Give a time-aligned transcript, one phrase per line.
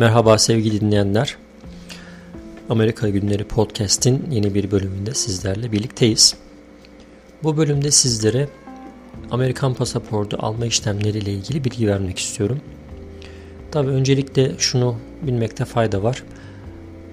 [0.00, 1.36] Merhaba sevgili dinleyenler.
[2.70, 6.36] Amerika Günleri Podcast'in yeni bir bölümünde sizlerle birlikteyiz.
[7.42, 8.48] Bu bölümde sizlere
[9.30, 12.60] Amerikan pasaportu alma işlemleriyle ilgili bilgi vermek istiyorum.
[13.70, 16.22] Tabi öncelikle şunu bilmekte fayda var.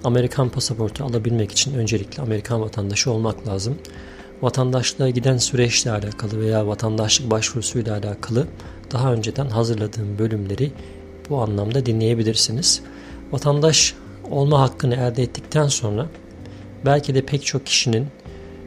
[0.03, 3.77] Amerikan pasaportu alabilmek için öncelikle Amerikan vatandaşı olmak lazım.
[4.41, 8.47] Vatandaşlığa giden süreçle alakalı veya vatandaşlık başvurusuyla alakalı
[8.91, 10.71] daha önceden hazırladığım bölümleri
[11.29, 12.81] bu anlamda dinleyebilirsiniz.
[13.31, 13.95] Vatandaş
[14.31, 16.07] olma hakkını elde ettikten sonra
[16.85, 18.07] belki de pek çok kişinin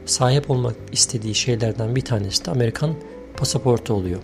[0.05, 2.95] sahip olmak istediği şeylerden bir tanesi de Amerikan
[3.37, 4.19] pasaportu oluyor.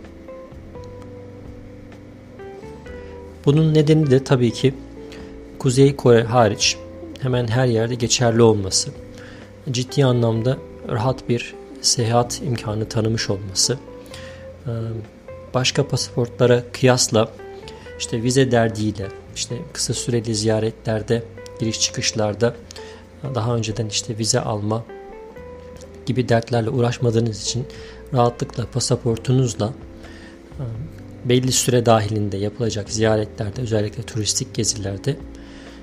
[3.45, 4.73] Bunun nedeni de tabii ki
[5.59, 6.77] Kuzey Kore hariç
[7.19, 8.89] hemen her yerde geçerli olması,
[9.71, 10.57] ciddi anlamda
[10.89, 13.77] rahat bir seyahat imkanı tanımış olması,
[15.53, 17.29] başka pasaportlara kıyasla
[17.99, 21.23] işte vize derdiyle, işte kısa süreli ziyaretlerde,
[21.59, 22.55] giriş çıkışlarda
[23.35, 24.85] daha önceden işte vize alma
[26.05, 27.66] gibi dertlerle uğraşmadığınız için
[28.13, 29.73] rahatlıkla pasaportunuzla
[31.25, 35.17] belli süre dahilinde yapılacak ziyaretlerde özellikle turistik gezilerde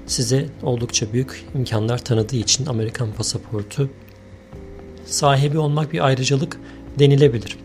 [0.06, 3.90] size oldukça büyük imkanlar tanıdığı için Amerikan pasaportu
[5.06, 6.60] sahibi olmak bir ayrıcalık
[6.98, 7.56] denilebilir.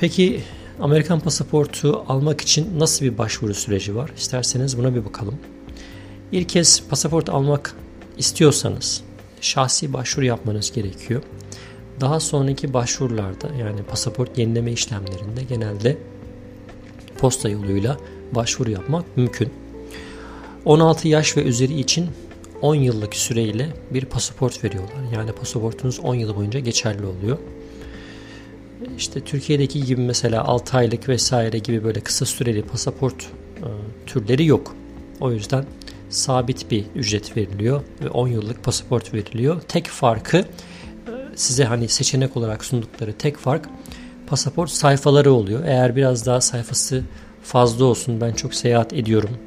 [0.00, 0.42] Peki
[0.80, 4.10] Amerikan pasaportu almak için nasıl bir başvuru süreci var?
[4.16, 5.38] İsterseniz buna bir bakalım.
[6.32, 7.74] İlk kez pasaport almak
[8.18, 9.02] istiyorsanız
[9.40, 11.22] şahsi başvuru yapmanız gerekiyor.
[12.00, 15.98] Daha sonraki başvurularda yani pasaport yenileme işlemlerinde genelde
[17.18, 17.96] posta yoluyla
[18.32, 19.48] başvuru yapmak mümkün.
[20.64, 22.08] 16 yaş ve üzeri için
[22.62, 25.12] 10 yıllık süreyle bir pasaport veriyorlar.
[25.14, 27.38] Yani pasaportunuz 10 yıl boyunca geçerli oluyor
[28.98, 33.22] işte Türkiye'deki gibi mesela 6 aylık vesaire gibi böyle kısa süreli pasaport
[33.56, 33.68] e,
[34.06, 34.74] türleri yok.
[35.20, 35.64] O yüzden
[36.08, 39.60] sabit bir ücret veriliyor ve 10 yıllık pasaport veriliyor.
[39.60, 40.44] Tek farkı e,
[41.34, 43.68] size hani seçenek olarak sundukları tek fark
[44.26, 45.64] pasaport sayfaları oluyor.
[45.64, 47.04] Eğer biraz daha sayfası
[47.42, 49.38] fazla olsun ben çok seyahat ediyorum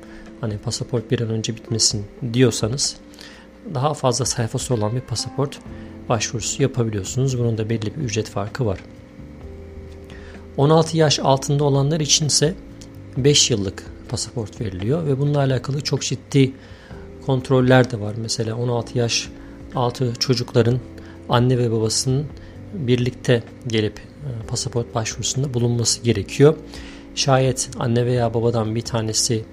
[0.41, 2.97] hani pasaport bir an önce bitmesin diyorsanız
[3.73, 5.59] daha fazla sayfası olan bir pasaport
[6.09, 7.39] başvurusu yapabiliyorsunuz.
[7.39, 8.79] Bunun da belli bir ücret farkı var.
[10.57, 12.55] 16 yaş altında olanlar içinse
[13.17, 16.51] 5 yıllık pasaport veriliyor ve bununla alakalı çok ciddi
[17.25, 18.13] kontroller de var.
[18.17, 19.29] Mesela 16 yaş
[19.75, 20.79] altı çocukların
[21.29, 22.25] anne ve babasının
[22.73, 26.55] birlikte gelip e, pasaport başvurusunda bulunması gerekiyor.
[27.15, 29.45] Şayet anne veya babadan bir tanesi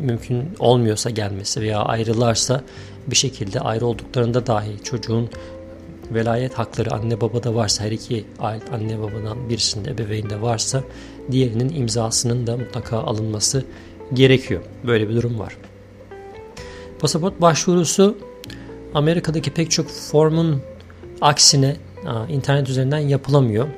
[0.00, 2.62] mümkün olmuyorsa gelmesi veya ayrılarsa
[3.06, 5.28] bir şekilde ayrı olduklarında dahi çocuğun
[6.10, 8.24] velayet hakları anne babada varsa her iki
[8.72, 10.82] anne babadan birisinde ebeveynde varsa
[11.30, 13.64] diğerinin imzasının da mutlaka alınması
[14.12, 14.62] gerekiyor.
[14.86, 15.56] Böyle bir durum var.
[16.98, 18.18] Pasaport başvurusu
[18.94, 20.62] Amerika'daki pek çok formun
[21.20, 21.76] aksine
[22.28, 23.68] internet üzerinden yapılamıyor.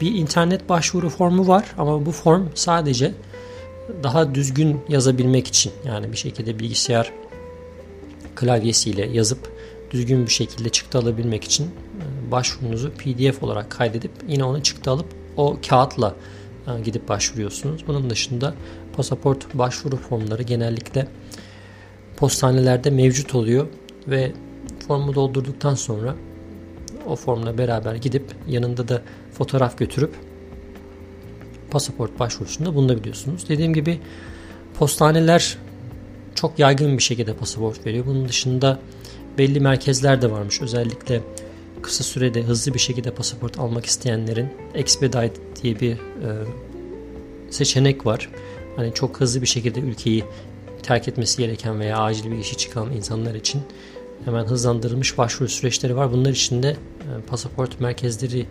[0.00, 3.14] Bir internet başvuru formu var ama bu form sadece
[4.02, 7.12] daha düzgün yazabilmek için yani bir şekilde bilgisayar
[8.34, 9.57] klavyesiyle yazıp
[9.90, 15.06] düzgün bir şekilde çıktı alabilmek için e, başvurunuzu PDF olarak kaydedip yine onu çıktı alıp
[15.36, 16.14] o kağıtla
[16.66, 17.84] e, gidip başvuruyorsunuz.
[17.86, 18.54] Bunun dışında
[18.96, 21.08] pasaport başvuru formları genellikle
[22.16, 23.66] postanelerde mevcut oluyor
[24.08, 24.32] ve
[24.88, 26.14] formu doldurduktan sonra
[27.06, 30.14] o formla beraber gidip yanında da fotoğraf götürüp
[31.70, 33.48] pasaport başvurusunda bulunabiliyorsunuz.
[33.48, 34.00] Dediğim gibi
[34.78, 35.58] postaneler
[36.34, 38.06] çok yaygın bir şekilde pasaport veriyor.
[38.06, 38.78] Bunun dışında
[39.38, 40.60] belli merkezler de varmış.
[40.62, 41.20] Özellikle
[41.82, 45.32] kısa sürede hızlı bir şekilde pasaport almak isteyenlerin Expedite
[45.62, 45.98] diye bir e,
[47.50, 48.30] seçenek var.
[48.76, 50.24] Hani çok hızlı bir şekilde ülkeyi
[50.82, 53.62] terk etmesi gereken veya acil bir işi çıkan insanlar için
[54.24, 56.12] hemen hızlandırılmış başvuru süreçleri var.
[56.12, 56.76] Bunlar için de e,
[57.26, 58.46] pasaport merkezleri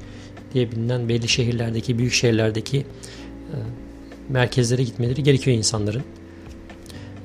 [0.54, 3.56] diye bilinen belli şehirlerdeki, büyük şehirlerdeki e,
[4.30, 6.04] merkezlere gitmeleri gerekiyor insanların.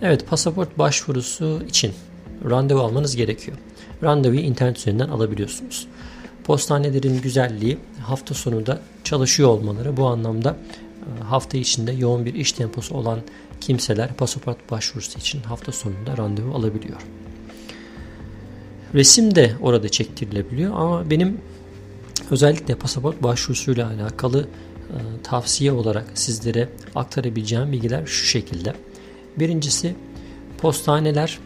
[0.03, 1.93] Evet, pasaport başvurusu için
[2.51, 3.57] randevu almanız gerekiyor.
[4.03, 5.87] Randevuyu internet üzerinden alabiliyorsunuz.
[6.45, 10.57] Postanelerin güzelliği hafta sonu da çalışıyor olmaları bu anlamda
[11.21, 13.19] e, hafta içinde yoğun bir iş temposu olan
[13.61, 17.01] kimseler pasaport başvurusu için hafta sonunda randevu alabiliyor.
[18.95, 21.41] Resim de orada çektirilebiliyor ama benim
[22.31, 24.41] özellikle pasaport başvurusuyla alakalı
[24.91, 28.75] e, tavsiye olarak sizlere aktarabileceğim bilgiler şu şekilde.
[29.39, 29.95] Birincisi
[30.59, 31.39] postaneler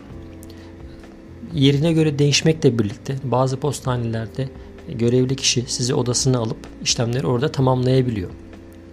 [1.56, 4.48] yerine göre değişmekle birlikte bazı postanelerde
[4.88, 8.30] görevli kişi sizi odasına alıp işlemleri orada tamamlayabiliyor.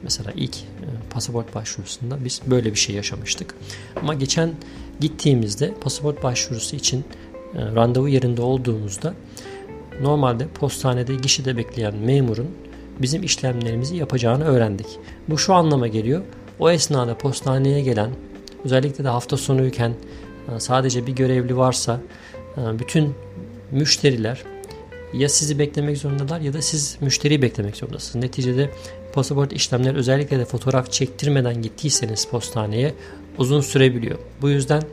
[0.04, 3.56] Mesela ilk e, pasaport başvurusunda biz böyle bir şey yaşamıştık.
[4.02, 4.52] Ama geçen
[5.00, 7.04] gittiğimizde pasaport başvurusu için
[7.56, 9.14] e, randevu yerinde olduğumuzda
[10.02, 12.48] normalde postanede gişede bekleyen memurun
[13.02, 14.88] bizim işlemlerimizi yapacağını öğrendik.
[15.30, 16.22] Bu şu anlama geliyor.
[16.60, 18.10] O esnada postaneye gelen
[18.66, 19.94] özellikle de hafta sonuyken
[20.56, 22.00] e, sadece bir görevli varsa
[22.58, 23.16] bütün
[23.72, 24.44] müşteriler
[25.14, 28.24] ya sizi beklemek zorundalar ya da siz müşteriyi beklemek zorundasınız.
[28.24, 28.70] Neticede
[29.14, 32.94] pasaport işlemleri özellikle de fotoğraf çektirmeden gittiyseniz postaneye
[33.38, 34.20] uzun sürebiliyor.
[34.42, 34.84] Bu yüzden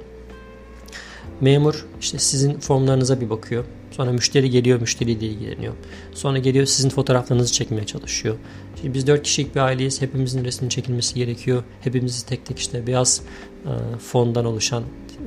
[1.40, 3.64] memur işte sizin formlarınıza bir bakıyor.
[3.90, 5.74] Sonra müşteri geliyor müşteriyle ilgileniyor.
[6.14, 8.36] Sonra geliyor sizin fotoğraflarınızı çekmeye çalışıyor.
[8.80, 10.02] Şimdi biz dört kişilik bir aileyiz.
[10.02, 11.62] Hepimizin resmin çekilmesi gerekiyor.
[11.80, 13.22] Hepimizi tek tek işte beyaz
[13.64, 14.84] e, fondan oluşan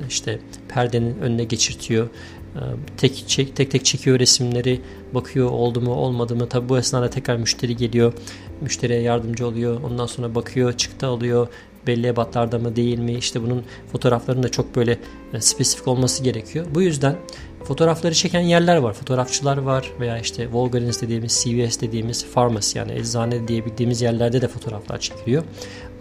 [0.10, 2.08] işte perdenin önüne geçirtiyor.
[2.56, 2.62] E,
[2.98, 4.82] tek, çek, tek tek çekiyor resimleri.
[5.14, 6.50] Bakıyor oldu mu olmadı mı.
[6.50, 8.14] Tabi bu esnada tekrar müşteri geliyor.
[8.62, 9.82] Müşteriye yardımcı oluyor.
[9.84, 11.48] Ondan sonra bakıyor çıktı alıyor
[11.88, 15.00] belli ebatlarda mı değil mi işte bunun fotoğraflarının da çok böyle
[15.34, 16.66] e, spesifik olması gerekiyor.
[16.76, 17.16] Bu yüzden
[17.64, 18.94] fotoğrafları çeken yerler var.
[18.94, 25.00] Fotoğrafçılar var veya işte Walgreens dediğimiz, CVS dediğimiz farmasi yani eczane diyebildiğimiz yerlerde de fotoğraflar
[25.00, 25.44] çekiliyor.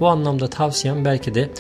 [0.01, 1.51] Bu anlamda tavsiyem belki de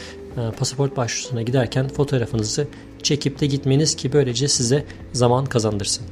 [0.58, 2.66] pasaport başvurusuna giderken fotoğrafınızı
[3.02, 6.04] çekip de gitmeniz ki böylece size zaman kazandırsın.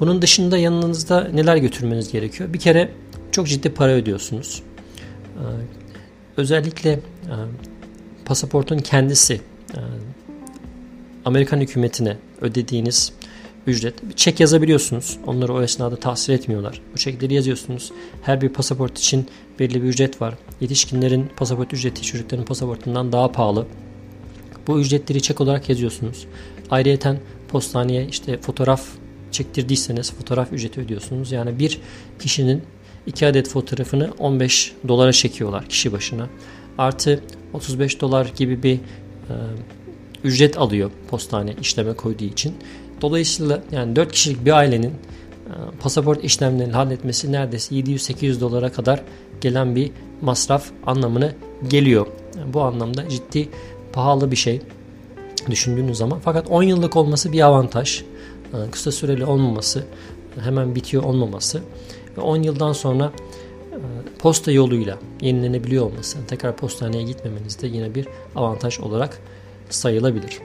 [0.00, 2.52] Bunun dışında yanınızda neler götürmeniz gerekiyor?
[2.52, 2.90] Bir kere
[3.32, 4.62] çok ciddi para ödüyorsunuz.
[5.36, 5.44] E,
[6.36, 7.00] özellikle e,
[8.24, 9.34] pasaportun kendisi
[9.74, 9.80] e,
[11.24, 13.12] Amerikan hükümetine ödediğiniz
[13.66, 14.08] ücret.
[14.08, 15.18] Bir çek yazabiliyorsunuz.
[15.26, 16.80] Onları o esnada tahsil etmiyorlar.
[16.94, 17.92] Bu çekleri yazıyorsunuz.
[18.22, 19.26] Her bir pasaport için
[19.58, 20.34] belli bir ücret var.
[20.60, 23.66] Yetişkinlerin pasaport ücreti çocukların pasaportundan daha pahalı.
[24.66, 26.26] Bu ücretleri çek olarak yazıyorsunuz.
[26.70, 27.18] Ayrıyeten
[27.48, 28.82] postaneye işte fotoğraf
[29.32, 31.32] çektirdiyseniz fotoğraf ücreti ödüyorsunuz.
[31.32, 31.80] Yani bir
[32.18, 32.62] kişinin
[33.06, 36.28] iki adet fotoğrafını 15 dolara çekiyorlar kişi başına.
[36.78, 37.22] Artı
[37.52, 38.80] 35 dolar gibi bir e,
[40.24, 42.54] ücret alıyor postane işleme koyduğu için.
[43.00, 49.02] Dolayısıyla yani 4 kişilik bir ailenin e, pasaport işlemlerini halletmesi neredeyse 700-800 dolara kadar
[49.40, 51.32] gelen bir masraf anlamına
[51.68, 52.06] geliyor.
[52.38, 53.48] Yani bu anlamda ciddi
[53.92, 54.60] pahalı bir şey
[55.50, 56.18] düşündüğünüz zaman.
[56.24, 58.02] Fakat 10 yıllık olması bir avantaj.
[58.54, 59.84] E, kısa süreli olmaması,
[60.40, 61.60] hemen bitiyor olmaması
[62.16, 63.12] ve 10 yıldan sonra
[63.72, 63.78] e,
[64.18, 69.18] posta yoluyla yenilenebiliyor olması, tekrar postaneye gitmemeniz de yine bir avantaj olarak
[69.70, 70.38] sayılabilir.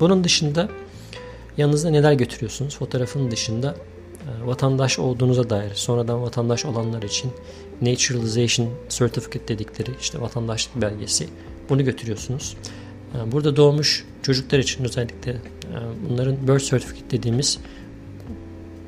[0.00, 0.68] Bunun dışında
[1.58, 2.76] yanınızda neler götürüyorsunuz?
[2.76, 3.74] Fotoğrafın dışında
[4.22, 7.30] e, vatandaş olduğunuza dair sonradan vatandaş olanlar için
[7.82, 11.28] Naturalization Certificate dedikleri işte vatandaşlık belgesi
[11.68, 12.56] bunu götürüyorsunuz.
[13.14, 15.38] E, burada doğmuş çocuklar için özellikle e,
[16.08, 17.58] bunların birth certificate dediğimiz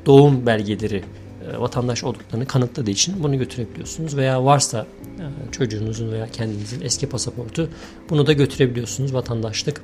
[0.06, 1.04] doğum belgeleri
[1.58, 4.16] vatandaş olduklarını kanıtladığı için bunu götürebiliyorsunuz.
[4.16, 4.86] Veya varsa
[5.50, 7.68] çocuğunuzun veya kendinizin eski pasaportu
[8.10, 9.82] bunu da götürebiliyorsunuz vatandaşlık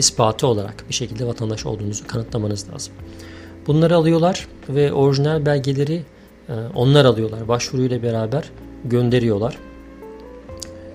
[0.00, 2.94] ispatı olarak bir şekilde vatandaş olduğunuzu kanıtlamanız lazım.
[3.66, 6.02] Bunları alıyorlar ve orijinal belgeleri
[6.48, 7.48] e, onlar alıyorlar.
[7.48, 8.50] Başvuruyla beraber
[8.84, 9.58] gönderiyorlar.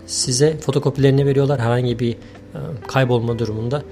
[0.08, 2.18] Size fotokopilerini veriyorlar herhangi bir e,
[2.88, 3.84] kaybolma durumunda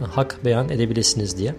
[0.00, 1.54] e, hak beyan edebilirsiniz diye.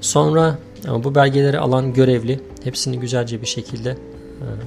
[0.00, 0.58] Sonra
[1.04, 3.96] bu belgeleri alan görevli hepsini güzelce bir şekilde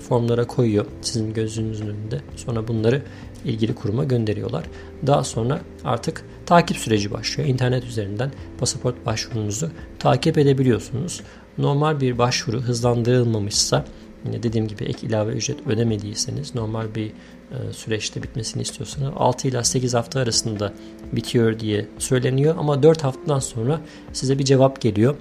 [0.10, 2.22] formlara koyuyor sizin gözünüzün önünde.
[2.36, 3.02] Sonra bunları
[3.46, 4.66] ilgili kuruma gönderiyorlar.
[5.08, 7.50] Daha sonra artık takip süreci başlıyor.
[7.50, 11.22] İnternet üzerinden pasaport başvurunuzu takip edebiliyorsunuz.
[11.58, 13.86] Normal bir başvuru hızlandırılmamışsa
[14.26, 19.94] dediğim gibi ek ilave ücret ödemediyseniz normal bir e, süreçte bitmesini istiyorsanız 6 ila 8
[19.94, 20.74] hafta arasında
[21.12, 23.82] bitiyor diye söyleniyor ama 4 haftadan sonra
[24.14, 25.16] size bir cevap geliyor.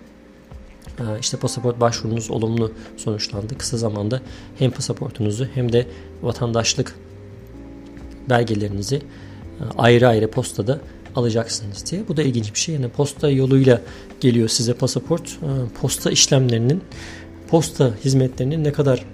[0.99, 3.59] E, işte pasaport başvurunuz olumlu sonuçlandı.
[3.59, 4.21] Kısa zamanda
[4.59, 5.87] hem pasaportunuzu hem de
[6.23, 6.95] vatandaşlık
[8.31, 9.03] belgelerinizi e,
[9.79, 10.81] ayrı ayrı postada
[11.17, 12.09] alacaksınız diye.
[12.09, 12.75] Bu da ilginç bir şey.
[12.75, 13.83] Yani posta yoluyla
[14.21, 15.29] geliyor size pasaport.
[15.29, 16.83] E, posta işlemlerinin,
[17.49, 19.05] posta hizmetlerinin ne kadar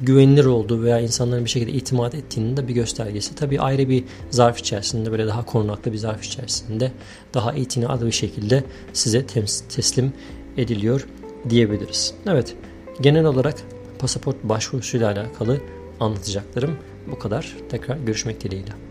[0.00, 3.34] güvenilir olduğu veya insanların bir şekilde itimat ettiğinin de bir göstergesi.
[3.34, 6.92] Tabii ayrı bir zarf içerisinde böyle daha korunaklı bir zarf içerisinde
[7.34, 9.26] daha itinalı bir şekilde size
[9.68, 10.12] teslim
[10.56, 11.06] ediliyor
[11.50, 12.14] diyebiliriz.
[12.26, 12.54] Evet
[13.00, 13.54] genel olarak
[13.98, 15.60] pasaport başvurusuyla alakalı
[16.00, 16.76] anlatacaklarım
[17.10, 17.56] bu kadar.
[17.68, 18.85] Tekrar görüşmek dileğiyle.